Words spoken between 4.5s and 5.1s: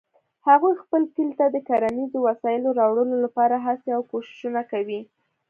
کوي